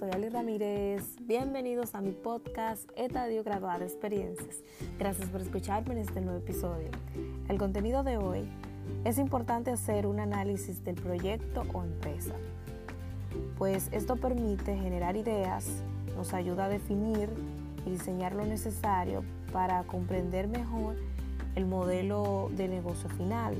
Ramírez, 0.00 1.16
bienvenidos 1.20 1.94
a 1.94 2.00
mi 2.00 2.12
podcast 2.12 2.88
Etadio 2.96 3.44
Graduada 3.44 3.84
Experiencias. 3.84 4.62
Gracias 4.98 5.28
por 5.28 5.42
escucharme 5.42 5.92
en 5.92 5.98
este 5.98 6.22
nuevo 6.22 6.38
episodio. 6.38 6.88
El 7.50 7.58
contenido 7.58 8.02
de 8.02 8.16
hoy 8.16 8.48
es 9.04 9.18
importante 9.18 9.70
hacer 9.70 10.06
un 10.06 10.18
análisis 10.18 10.82
del 10.84 10.94
proyecto 10.94 11.64
o 11.74 11.82
empresa, 11.82 12.34
pues 13.58 13.90
esto 13.92 14.16
permite 14.16 14.74
generar 14.74 15.16
ideas, 15.16 15.66
nos 16.16 16.32
ayuda 16.32 16.64
a 16.64 16.68
definir 16.70 17.28
y 17.84 17.90
diseñar 17.90 18.34
lo 18.34 18.46
necesario 18.46 19.22
para 19.52 19.82
comprender 19.82 20.48
mejor 20.48 20.96
el 21.56 21.66
modelo 21.66 22.50
de 22.56 22.68
negocio 22.68 23.10
final, 23.10 23.54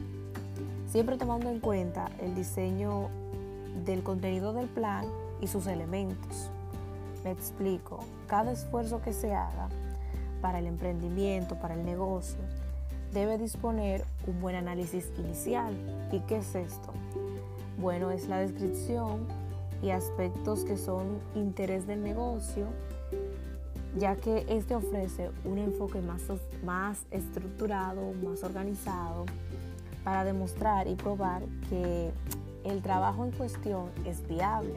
siempre 0.87 1.19
tomando 1.19 1.51
en 1.51 1.61
cuenta 1.61 2.11
el 2.19 2.35
diseño 2.35 3.11
del 3.85 4.03
contenido 4.03 4.55
del 4.55 4.69
plan 4.69 5.05
y 5.41 5.47
sus 5.47 5.67
elementos. 5.67 6.51
Me 7.25 7.31
explico, 7.31 8.01
cada 8.27 8.53
esfuerzo 8.53 9.03
que 9.03 9.13
se 9.13 9.35
haga 9.35 9.69
para 10.41 10.59
el 10.59 10.67
emprendimiento, 10.67 11.57
para 11.57 11.75
el 11.75 11.85
negocio, 11.85 12.39
debe 13.13 13.39
disponer 13.39 14.05
un 14.27 14.41
buen 14.41 14.57
análisis 14.57 15.11
inicial. 15.19 15.75
¿Y 16.13 16.21
qué 16.21 16.39
es 16.39 16.55
esto? 16.55 16.93
Bueno, 17.79 18.11
es 18.11 18.29
la 18.29 18.39
descripción 18.39 19.27
y 19.83 19.91
aspectos 19.91 20.65
que 20.65 20.77
son 20.77 21.19
interés 21.35 21.87
del 21.87 22.03
negocio, 22.03 22.67
ya 23.99 24.17
que 24.17 24.47
este 24.49 24.75
ofrece 24.75 25.31
un 25.45 25.59
enfoque 25.59 26.01
más, 26.01 26.23
más 26.65 27.05
estructurado, 27.11 28.13
más 28.23 28.45
organizado, 28.45 29.27
para 30.05 30.25
demostrar 30.25 30.87
y 30.89 30.95
probar 30.95 31.43
que 31.69 32.11
el 32.65 32.83
trabajo 32.83 33.25
en 33.25 33.33
cuestión 33.33 33.91
es 34.05 34.27
viable. 34.29 34.75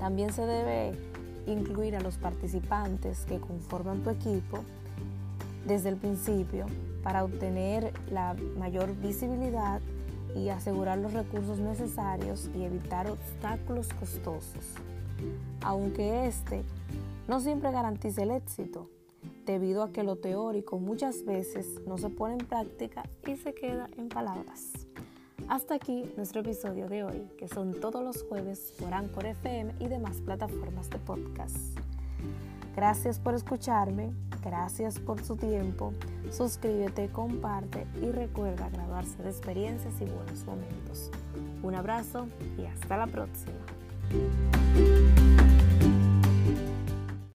También 0.00 0.32
se 0.32 0.44
debe 0.44 0.98
incluir 1.46 1.94
a 1.94 2.00
los 2.00 2.16
participantes 2.16 3.24
que 3.26 3.38
conforman 3.38 4.02
tu 4.02 4.10
equipo 4.10 4.64
desde 5.66 5.90
el 5.90 5.96
principio 5.96 6.66
para 7.02 7.24
obtener 7.24 7.92
la 8.10 8.34
mayor 8.58 8.96
visibilidad 8.96 9.80
y 10.34 10.48
asegurar 10.48 10.98
los 10.98 11.12
recursos 11.12 11.58
necesarios 11.58 12.50
y 12.54 12.64
evitar 12.64 13.10
obstáculos 13.10 13.88
costosos, 13.98 14.74
aunque 15.62 16.26
este 16.26 16.62
no 17.28 17.40
siempre 17.40 17.70
garantiza 17.72 18.22
el 18.22 18.30
éxito, 18.30 18.88
debido 19.44 19.82
a 19.82 19.90
que 19.90 20.02
lo 20.02 20.16
teórico 20.16 20.78
muchas 20.78 21.24
veces 21.24 21.80
no 21.86 21.98
se 21.98 22.08
pone 22.08 22.34
en 22.34 22.46
práctica 22.46 23.02
y 23.26 23.36
se 23.36 23.54
queda 23.54 23.88
en 23.96 24.08
palabras. 24.08 24.89
Hasta 25.50 25.74
aquí 25.74 26.04
nuestro 26.16 26.42
episodio 26.42 26.88
de 26.88 27.02
hoy, 27.02 27.28
que 27.36 27.48
son 27.48 27.74
todos 27.80 28.04
los 28.04 28.22
jueves 28.22 28.72
por 28.78 28.94
Anchor 28.94 29.26
FM 29.26 29.74
y 29.80 29.88
demás 29.88 30.18
plataformas 30.24 30.88
de 30.90 30.98
podcast. 31.00 31.76
Gracias 32.76 33.18
por 33.18 33.34
escucharme, 33.34 34.12
gracias 34.44 35.00
por 35.00 35.24
su 35.24 35.34
tiempo, 35.34 35.92
suscríbete, 36.30 37.08
comparte 37.08 37.84
y 38.00 38.12
recuerda 38.12 38.68
graduarse 38.68 39.20
de 39.24 39.30
experiencias 39.30 40.00
y 40.00 40.04
buenos 40.04 40.44
momentos. 40.44 41.10
Un 41.64 41.74
abrazo 41.74 42.28
y 42.56 42.66
hasta 42.66 42.96
la 42.96 43.08
próxima. 43.08 43.58